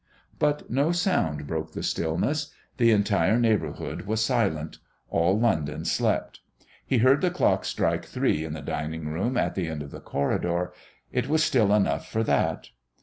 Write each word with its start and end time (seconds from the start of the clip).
But 0.39 0.67
no 0.67 0.91
sound 0.91 1.45
broke 1.45 1.73
the 1.73 1.83
stillness; 1.83 2.51
the 2.77 2.89
entire 2.89 3.37
neighbourhood 3.37 4.07
was 4.07 4.19
silent; 4.19 4.79
all 5.11 5.39
London 5.39 5.85
slept. 5.85 6.39
He 6.83 6.97
heard 6.97 7.21
the 7.21 7.29
clock 7.29 7.65
strike 7.65 8.05
three 8.05 8.43
in 8.43 8.53
the 8.53 8.63
dining 8.63 9.09
room 9.09 9.37
at 9.37 9.53
the 9.53 9.67
end 9.67 9.83
of 9.83 9.91
the 9.91 10.01
corridor. 10.01 10.73
It 11.11 11.27
was 11.29 11.43
still 11.43 11.71
enough 11.71 12.09
for 12.11 12.23
that. 12.23 12.71